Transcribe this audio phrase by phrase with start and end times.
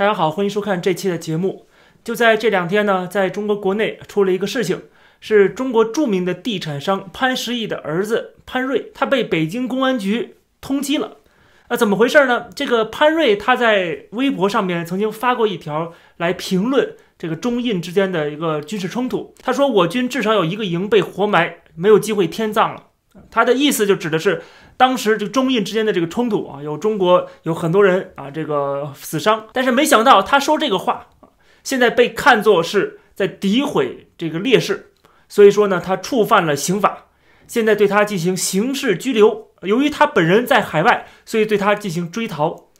[0.00, 1.66] 大家好，欢迎收看这期的节目。
[2.02, 4.84] 就在这两天呢，在中国国内出了一个事情，
[5.20, 11.18] 是中国著名的地产商潘石屹的儿子潘瑞，他被北京公安局通缉了。
[11.68, 12.46] 那怎么回事呢？
[12.56, 19.34] 这个潘瑞他在微博上面曾经发过一条来评论这个中印之间的一个军事冲突。
[19.42, 22.86] 他说：“我军至少有一个营被活埋，没有机会天葬了。”
[23.30, 24.40] 他的意思就指的是
[24.80, 31.08] 当时这个中印之间的这个冲突啊，有中国有很多人啊这个死伤，但是没想到他说这个话，
[31.62, 34.92] 现在被看作是在诋毁这个烈士，
[35.28, 37.08] 所以说呢，他触犯了刑法，
[37.46, 39.48] 现在对他进行刑事拘留。
[39.64, 42.70] 由于他本人在海外，所以对他进行追逃。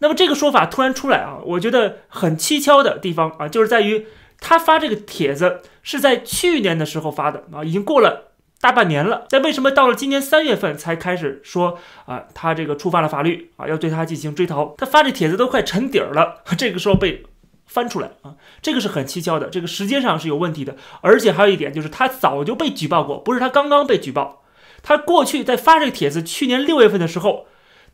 [0.00, 4.08] 那么这个说法突然出来啊，我觉得很蹊跷的地方啊，就是在于
[4.40, 8.32] 他发这个帖子是在去年的时候发的啊，已经过了
[8.64, 9.26] 大半年了。
[9.28, 14.74] 但为什么到了今年三月份才开始说啊，他这个触犯了法律啊，要对他进行追逃？
[14.78, 17.22] 他发这帖子都快沉底儿了，这个时候被
[17.66, 20.76] 翻出来啊，这个是很蹊跷的，这个时间上是有问题的。
[21.02, 24.40] 而且还有一点就是，他早就被举报过，不是他刚刚被举报。
[24.82, 27.44] 他过去在发这个帖子，去年六月份的时候，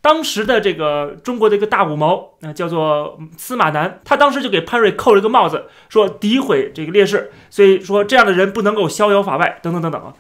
[0.01, 10.15] 当时的这个中国的一个大五毛，那叫做司马南，他当时就给潘瑞扣了一个帽子，说诋毁这个烈士，所以说这样的人不能够逍遥法外，等等等等啊。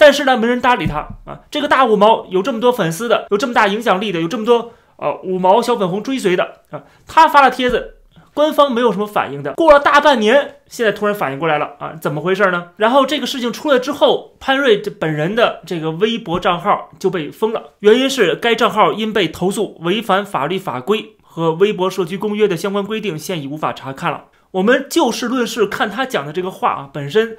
[0.00, 1.40] 但是呢，没人搭理他啊。
[1.50, 7.98] 这个大五毛有这么多粉丝的，有这么大影响力的，有这么多呃五毛小粉红追随的啊，他发了帖子。
[8.32, 12.68] 官方没有什么反应的，过了大半年，现在突然反应过来了啊，怎么回事呢？
[12.76, 24.26] 然后这个事情出来之后，潘瑞这本人的这个微博账号就被封了，原因是该账号因被投诉违反法律法规和微博社区公约的相关规定，现已无法查看了。
[24.52, 27.36] 我们就事论事，看他讲的这个话啊，本身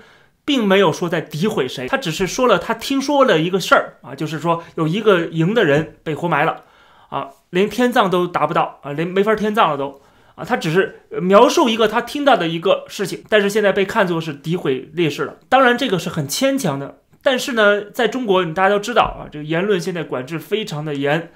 [0.52, 6.66] 并没有说在诋毁谁，他只是说了他听说了一个事儿啊，就是说有一个营的人被活埋了
[7.08, 10.02] 啊，连天葬都达不到啊，连没法天葬了都。
[10.36, 15.38] 啊，他只是描述一个他听到的一个事情，但是现在被看作是诋毁烈士了。
[15.48, 17.00] 当然，这个是很牵强的。
[17.24, 21.32] 但是呢，在中国，大家都知道啊，这个言论现在管制非常的严。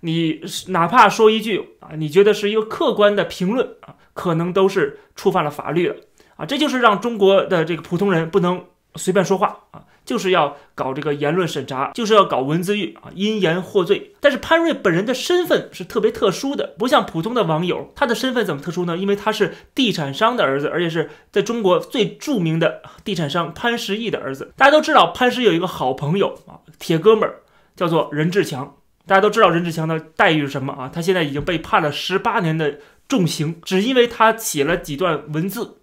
[0.00, 5.94] 你哪怕说一句啊，你觉得是一个客观的评论啊，可能都是触犯了法律了
[6.36, 6.46] 啊。
[6.46, 8.64] 这就是让中国的这个普通人不能
[8.94, 9.84] 随便说话啊。
[10.06, 14.14] 就是要搞这个言论审查，就是要搞文字狱啊，因言获罪。
[14.20, 18.96] 但是潘瑞本人的身份是特别特殊的，不像普通的网友，他的身份怎么特殊呢？
[18.96, 24.52] 因为他是地产商的儿子，而且是在中国最著名的地产商潘石屹的儿子。
[24.56, 27.40] 大家都知道潘石屹有一个好朋友啊，铁哥们儿
[27.74, 28.76] 叫做任志强。
[29.08, 30.88] 大家都知道任志强的待遇是什么啊？
[30.94, 35.78] 他现在已经被判了十八年的重刑，只因为他写了几段文字。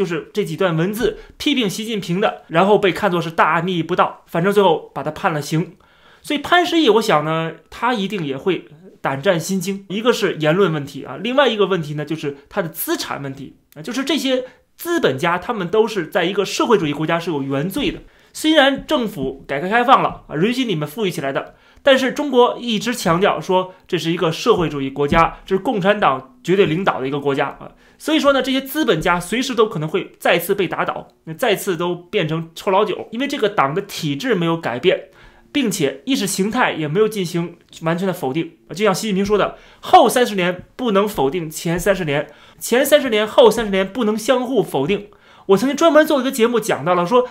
[0.00, 5.76] 就是这几段文字批评习近平的，然后被看作是大逆不道，反正最后把他判了刑。
[6.22, 8.64] 所以潘石屹，我想呢，他一定也会
[9.02, 9.84] 胆战心惊。
[9.90, 14.46] 一个是言论问题啊，另外一个问题呢，就是他的资产问题啊，就是这些
[14.78, 17.98] 资本家他们都是在一个社会主义国家是有原罪的。
[18.32, 21.56] 虽然政府改革开放了啊，允许你们富裕起来的。
[21.82, 35.08] 但是中国一直强调说这是一个社会主义国家，这是共产党绝对领导的一个国家啊，所以说呢，这些资本家随时都可能会再次被打倒，那再次都变成臭老九，因为这个党的体制没有改变，
[35.50, 45.08] 并且意识形态也没有进行完全的否定就像习近平说的，后三十年不能否定前三十年，前三十年后三十年不能相互否定。
[45.46, 47.26] 我曾经专门做一个节目讲到了说。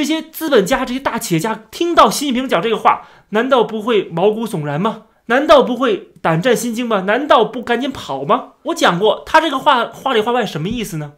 [0.00, 5.02] 这些资本家、这些大企业家听到习近平讲这个话，难道不会毛骨悚然吗？
[5.26, 7.02] 难道不会胆战心惊吗？
[7.02, 8.52] 难道不赶紧跑吗？
[8.62, 11.12] 我讲过，他这个话话里话外什么意思呢？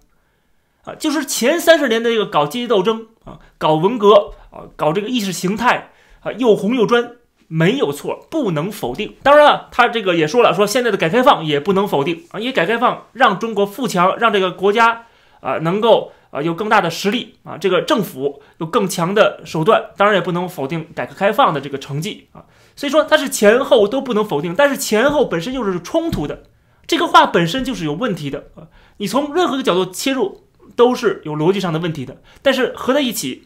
[0.83, 5.93] 啊，就是前三十年的这个搞阶级斗争啊，搞文革啊，搞这个意识形态
[6.25, 7.13] 啊，又红又专，
[7.47, 9.15] 没有错，不能否定。
[9.23, 15.07] 当然了，他这个也说了，说现在的改开放也不能否定啊，因为改开放让中国富强，让这个国家
[15.39, 16.11] 啊能够。
[16.33, 22.47] 啊，有更大的实力啊，这个政府有更强的手段，当然也不能否定改革开放的这个成绩啊。
[22.75, 26.45] 所以说它是前后都不能否定，但是前后本身就是冲突的，
[26.87, 28.69] 这个话本身就是有问题的啊。
[28.97, 33.45] 你从任何一个角度切入都是有逻辑上的问题的，但是合在一起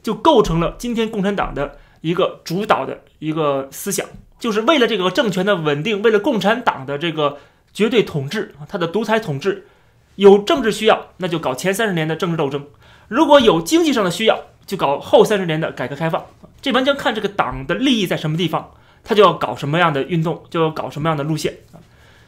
[0.00, 4.06] 就构成了今天共产党的一个主导的一个思想，
[4.38, 7.38] 就是为了这个政权的稳定，为了共产党的这个
[7.72, 9.66] 绝对统治啊，它的独裁统治。
[10.16, 12.60] 有政治需要，那就搞前三十年的政治斗争；
[13.08, 16.24] 如果有经济上的需要，就搞后三十年的改革开放。
[16.62, 18.70] 这完全看这个党的利益在什么地方，
[19.02, 21.76] 他就要搞什么样的运动，就要搞什么样的路线啊。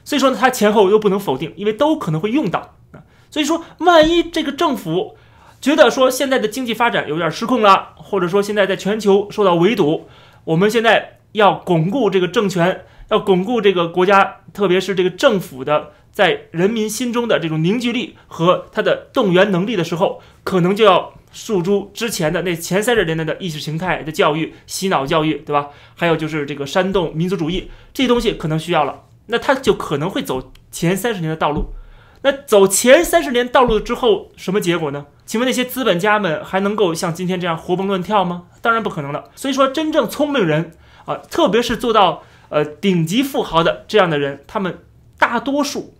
[0.04, 3.00] 所以说呢，他前后又不能否定，因为都可能会用到啊。
[3.30, 5.16] 所以说，万一这个政府
[5.60, 10.08] 觉得说现在的经济发展有点失控了，或者说现在在全球受到围堵，
[10.44, 15.92] 我们现在要巩固这个政权，要巩固这个国家，特别是这个政府的。
[16.16, 25.68] 在人民心中的这种凝聚力和他的动员能力的时候，可能就要诉诸之前的那前三十年代的意识形态的教育、洗脑教育，对吧？
[25.94, 31.74] 还有就是这个煽动民族主义这些东西可能需要了，那他就可能会走前三十年的道路。
[32.22, 35.04] 那走前三十年道路之后，什么结果呢？
[35.26, 38.44] 请问那些资本家们还能够像今天这样活蹦乱跳吗？
[38.62, 39.24] 当然不可能了。
[39.34, 40.72] 所以说，真正聪明人
[41.04, 44.78] 啊，特别是做到呃顶级富豪的这样的人，他们
[45.18, 45.92] 大多数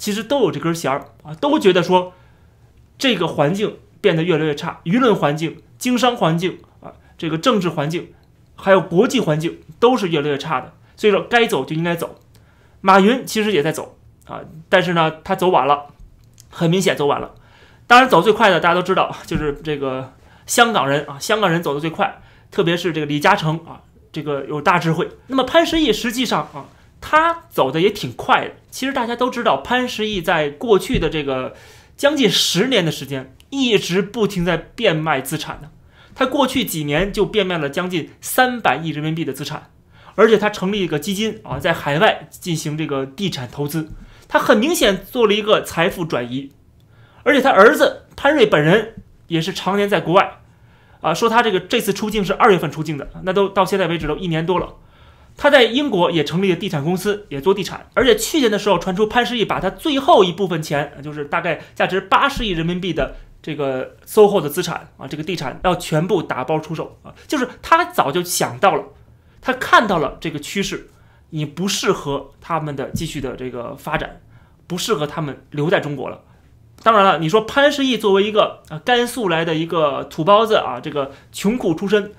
[0.00, 2.14] 其实都有这根弦儿啊，都觉得说
[2.98, 8.12] 这个环境变得越来越差，舆论环境、经商环境啊，这个政治环境，
[8.56, 10.72] 还有国际环境都是越来越差的。
[10.96, 12.18] 所以说，该走就应该走。
[12.80, 15.88] 马云其实也在走啊，但是呢，他走晚了，
[16.48, 17.34] 很明显走晚了。
[17.86, 20.14] 当然，走最快的大家都知道，就是这个
[20.46, 25.10] 香港人啊，香港人走得最快，特别是这个李嘉诚啊，这个有大智慧。
[25.26, 26.64] 那么潘石屹实际上啊，
[27.00, 28.54] 他走的也挺快的。
[28.70, 31.54] 其实大家都知道，潘石屹在过去的这个
[31.96, 35.70] 将近十年的时间，一直不停在变卖资产的。
[36.14, 39.70] 他过去几年就变卖了将近三百亿人民币的资产，
[40.14, 43.88] 而且他成立一个基金啊，在海外进行这个地产投资，
[44.28, 46.52] 他很明显做了一个财富转移。
[47.22, 48.94] 而且他儿子潘瑞本人
[49.28, 50.40] 也是常年在国外，
[51.00, 54.74] 啊，说他这个这次出境是二月份出境的，那都到现在为止都一年多了。
[55.42, 57.88] 他在英国也成立了地产公司，也做地产。
[57.94, 68.84] 而且去年的时候传出潘石屹把他最后一部分钱，就是大概价值八十亿人民币的这个 SOHO 的资产啊，这个地产要全部打包出售啊，就是他早就想到了，
[69.40, 70.90] 他看到了这个趋势，
[71.30, 74.20] 你不适合他们的继续的这个发展，
[74.66, 76.20] 不适合他们留在中国了。
[76.82, 82.12] 当然了，你说潘石屹作为一个啊甘肃来的一个土包子啊，这个穷苦出身，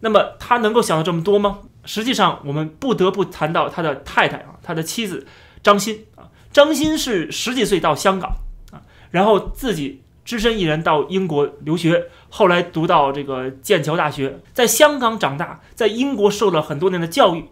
[0.00, 1.60] 那么他能够想到这么多吗？
[1.84, 5.26] 实际上，我们不得不谈到他的太太啊，他的妻子
[5.62, 6.28] 张欣啊。
[6.52, 8.36] 张欣是十几岁到香港
[8.72, 17.44] 啊，然后自己只身一人到英国留学，后来读到这个剑桥大学，在香港长大，在英国受了很多年的教育，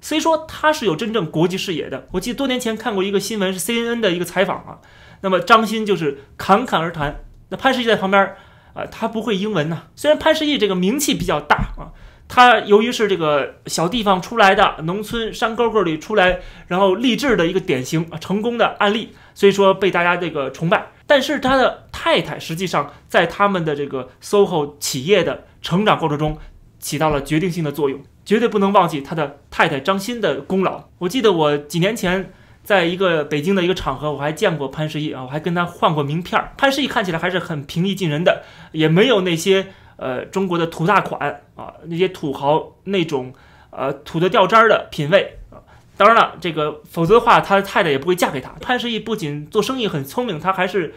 [0.00, 2.06] 虽说他是有真正国际视野的。
[2.12, 4.78] 我记得多年前看过一个新闻，是 CNN 的一个采访啊。
[5.20, 8.36] 那么张欣就是侃侃而谈，那潘石屹在旁边
[8.74, 9.84] 啊，他不会英文呐。
[9.96, 11.90] 虽然潘石屹这个名气比较大啊，
[12.34, 20.86] 他由于是这个小地方出来的，农村山沟沟里出来，然后励志的一个典型，成功的案例，所以说被大家这个崇拜。
[21.06, 26.36] 但是他的太太实际上在他们的这个 SOHO 企业的成长过程中
[26.80, 30.82] 起到了决定性的作用，绝对不能忘记他的太太张欣的功劳。
[30.98, 32.32] 我记得我几年前。
[32.64, 36.54] 在一个北京的一个场合，我还见过潘石屹啊，我还跟他换过名片儿。
[36.56, 38.42] 潘石屹看起来还是很平易近人的，
[38.72, 43.32] 也没有那些呃中国的土大款啊，那些土豪那种
[43.70, 45.58] 呃土的掉渣儿的品味啊。
[45.96, 48.50] 当然了，这个否则的话，他的太太也不会嫁给他。
[48.60, 50.92] 潘石屹不仅做生意很聪明，他还是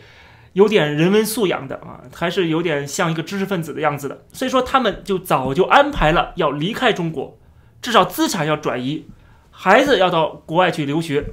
[0.54, 4.26] 有点人文素养的啊，还是有点像一个知识分子的样子的。
[4.34, 7.38] 所以说，他们就早就安排了要离开中国，
[7.80, 9.06] 至少资产要转移，
[9.52, 11.30] 孩子要到国外去留学。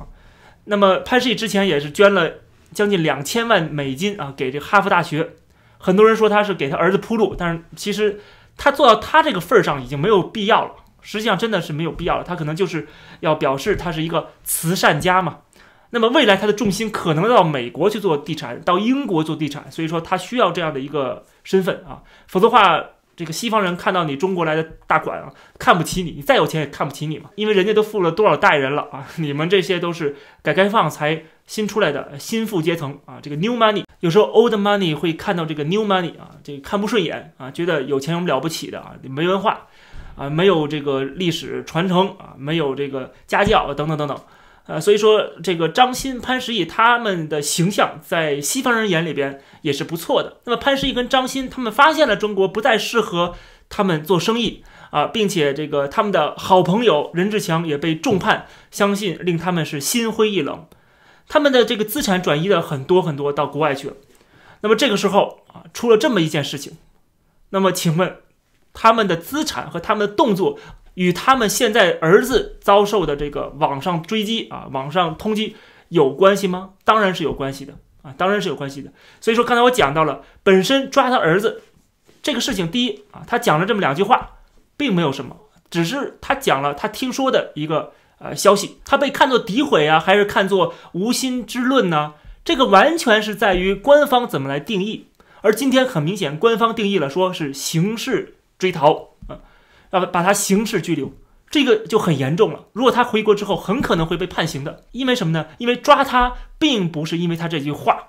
[0.66, 2.30] 那么潘石屹之前也是捐了
[2.74, 5.30] 将近两千万美金啊，给这哈佛大学。
[5.84, 8.18] 很多人说他是给他儿子铺路，但是其实
[8.56, 10.70] 他做到他这个份儿上已经没有必要了。
[11.02, 12.88] 实际上真的是没有必要了，他可能就是
[13.20, 15.40] 要表示他是一个慈善家嘛。
[15.90, 22.82] 那么未来他的重心可能到美国去做地产，到英国做地产，所以说他需要这样的一个身份啊，否则的话。
[23.16, 39.66] 这个西方人看到你中国来的大款啊，看不起你，你再有钱也看不起你嘛，因为人家都富了多少代人了啊，你们这些都是改革开放才新出来的新富阶层啊，这个 new money，有时候 old money 会看到这个 new money 啊，这个看不顺眼啊，觉得有钱有了不起的啊，没文化
[40.16, 44.18] 啊，没有这个历史传承啊，没有这个家教等等等等。
[44.66, 50.38] 呃，所以说这个张欣、潘石屹他们的形象在西方人眼里边也是不错的。
[50.46, 53.34] 那么潘石屹跟张欣他们发现了中国不再适合
[53.68, 60.66] 他们做生意啊，并且这个他们的好朋友任志强也被重判，相信令他们是心灰意冷，
[61.28, 63.94] 他们的这个资产转移的很多很多到国外去了。
[64.60, 66.78] 那么这个时候啊，出了这么一件事情，
[67.50, 68.18] 那么请问
[68.72, 70.58] 他们的资产和他们的动作？
[70.94, 75.54] 与他们现在儿子遭受的这个网上追击啊、网上通缉
[75.88, 76.74] 有关系吗？
[76.84, 78.92] 当然是有关系的啊，当然是有关系的。
[79.20, 81.64] 所以说，刚才我讲到了，本身抓他儿子
[82.22, 84.36] 这个事情，第一啊，他讲了这么两句话，
[84.76, 85.36] 并没有什么，
[85.68, 92.14] 只是他讲了他听说的一个呃消息，他被看作诋毁啊，还是看作无心之论呢？
[92.44, 95.06] 这个完全是在于官方怎么来定义。
[95.42, 99.10] 而今天很明显，官方定义了，说是刑事追逃。
[99.28, 99.40] 啊
[99.90, 101.12] 要把他刑事拘留，
[101.48, 102.64] 这个就很严重了。
[102.72, 104.84] 如果他回国之后，很可能会被判刑的。
[104.90, 105.46] 因为什么呢？
[105.58, 108.08] 因为抓他并不是因为他这句话，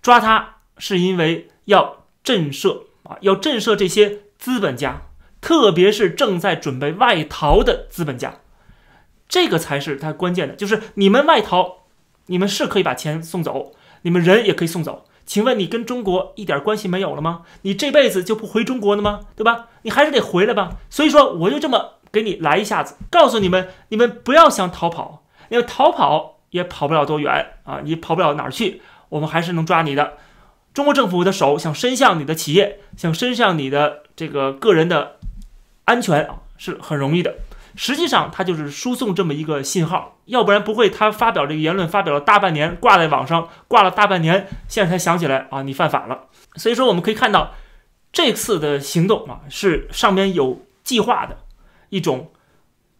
[0.00, 5.02] 抓他是因为要震慑啊，要震慑这些资本家，
[5.40, 8.36] 特别是正在准备外逃的资本家。
[9.34, 11.78] 这个才是他关键的，就是你们外逃，
[12.26, 13.72] 你们是可以把钱送走，
[14.02, 15.06] 你们人也可以送走。
[15.26, 17.42] 请问你跟中国一点关系没有了吗？
[17.62, 19.22] 你这辈子就不回中国了吗？
[19.34, 19.70] 对吧？
[19.82, 20.76] 你还是得回来吧。
[20.88, 30.12] 所以说，我就这么给你来一下子，告诉你们，你们不要想逃跑，因为逃跑也跑不了多远啊，你跑不了哪儿去，我们还是能抓你的。
[30.72, 35.16] 中国政府的手想伸向你的企业，想伸向你的这个个人的
[35.86, 37.34] 安全啊，是很容易的。
[37.76, 46.28] 实际上，他就是输送这么一个信号，要不然不会他发表这个言论发表了大半年，挂在网上挂了大半年，现在才想起来啊，你犯法了。
[46.54, 47.54] 所以说，我们可以看到
[48.12, 51.38] 这次的行动啊，是上面有计划的
[51.88, 52.30] 一种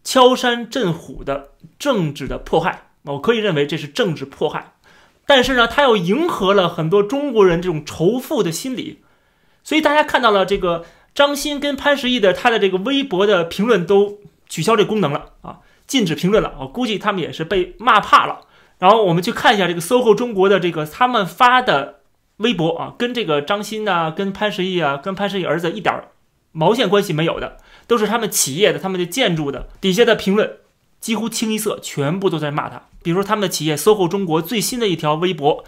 [0.03, 2.89] 敲山震虎的政治的迫害。
[3.05, 4.73] 我可以认为这是政治迫害，
[5.25, 9.05] 但是呢，他又迎合了很多中国人这种仇富的心理，
[9.63, 14.19] 所以大家看到了这个张欣跟潘石屹的他的这个微博的评论都。
[14.55, 16.55] 取消这功能了啊，禁止评论了。
[16.61, 18.43] 我估计他们也是被骂怕了。
[18.79, 22.03] 然后我们去看一下这个 SOHO 中国的这个他们发的
[22.37, 26.05] 微博啊，跟这个张欣啊、跟潘石屹啊、跟潘石屹儿子一点
[26.53, 27.57] 毛线关系没有的，
[27.89, 30.59] 都是他们企业的、他们的建筑的底下的评论，
[31.01, 32.83] 几乎清一色，全部都在骂他。
[33.03, 35.65] 比如说他们的企业 SOHO 中国最新的一条微博。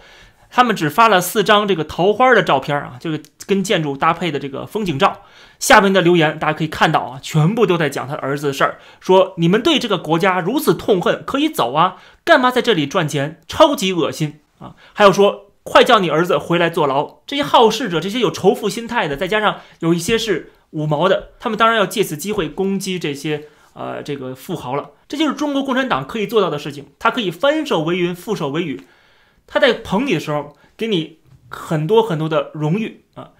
[0.57, 5.21] 他们只发了四张这个桃花的照片啊，就是跟建筑搭配的这个风景照。
[5.59, 13.39] 下面的留言大家可以看到啊，全部都在讲他儿子的事儿，说你们对这个国家如此痛恨，可以走啊，干嘛在这里赚钱？
[13.47, 14.73] 超级恶心啊！
[14.93, 17.17] 还有说快叫你儿子回来坐牢。
[17.27, 24.89] 这些好事者，这些有仇富心态的，再加上有一些是五毛的，他们当然要借此机会攻击这些呃这个富豪了。
[25.07, 28.81] 这就是中国共产党可以做到的事情，他可以翻手为云，覆手为雨。
[29.47, 33.31] 他在捧你的时候，给你很多很多的荣誉啊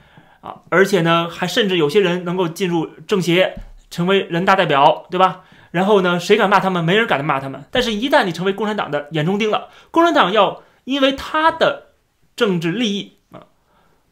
[0.41, 3.57] 啊，而且呢，还甚至有些人能够进入政协，
[3.91, 5.43] 成为人大代表，对吧？
[5.71, 6.83] 然后呢，谁敢骂他们？
[6.83, 7.65] 没人敢骂他们。
[7.69, 11.87] 但是，一旦你成为共产党的眼中钉了，共产党要因为他的
[12.35, 13.47] 政治利益啊，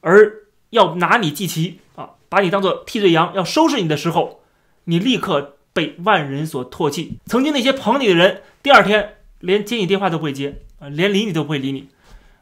[0.01, 4.41] 而要拿你祭旗啊，把你当做替罪羊，要收拾你的时候，
[4.83, 7.17] 你立刻被万人所唾弃。
[7.25, 10.61] 曾经那些捧你的人，第二天连接你电话都不会接。
[10.79, 11.87] 啊，连理你都不会理你，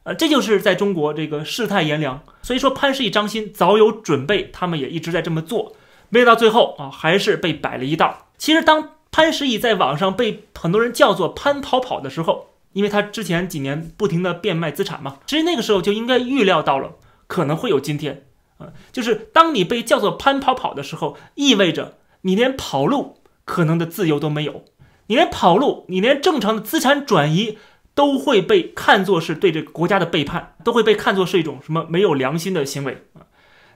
[0.04, 2.22] 呃，这就是在中国这个世态炎凉。
[2.42, 5.75] 所以说潘石屹、张欣早有准备，他们也一直在这么做，
[6.10, 8.28] 没到最后啊，还是被摆了一道。
[8.38, 16.94] 其实当潘石屹在网上被很多人叫做“潘跑跑”的时候，因为他之前几年不停的变卖资产嘛，其实那个时候就应该预料到了
[17.28, 18.25] 可能会有今天
[18.58, 24.66] 啊，就是当你被叫做“潘跑跑”的时候，意味着你连跑路可能的自由都没有，
[25.06, 27.60] 你连跑路，你连正常的资产转移。
[27.96, 33.28] 都会被看作是对这个国家的背叛，都会被看作是一种什么没有良心的行为啊。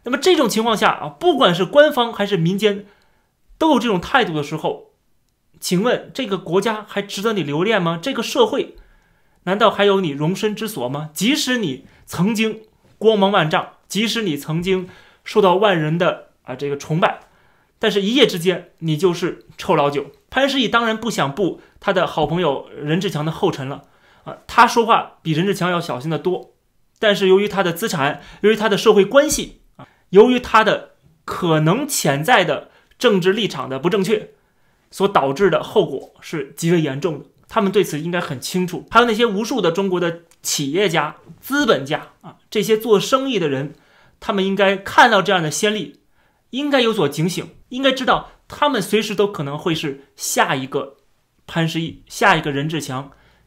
[0.04, 2.86] 那么这种情况下啊，不管是官方还是民间，
[3.58, 4.92] 都有这种态度的时候，
[5.60, 8.00] 请问这个国家还值得你留恋吗？
[8.02, 8.76] 这个社会
[9.44, 11.10] 难道还有你容身之所吗？
[11.14, 12.62] 即使你曾经
[12.98, 14.88] 光芒万丈，即使你曾经
[15.24, 17.20] 受到万人的啊这个崇拜，
[17.78, 20.08] 但是一夜之间你就是臭老九。
[20.30, 23.84] 潘石屹当然不想步他的好朋友任志强的后尘了。
[24.28, 26.54] 啊，他说话比任志强要小心的多，
[27.00, 32.70] 但是由于他的资产，由于他的社会关系啊，由于他的可能潜在的
[33.00, 34.32] 政治立场的不正确，
[34.92, 37.26] 所导致的后果是极为严重的。
[37.48, 38.86] 他们对此应该很清楚。
[38.92, 43.74] 还有那些无数的中国的企业家、资本家啊，这些做生意的人，
[44.20, 46.02] 他们应该看到这样的先例，
[46.50, 50.98] 应该有所警醒，应该知道他们随时都可能会是下一个
[51.46, 53.12] 潘石屹，下一个任志强。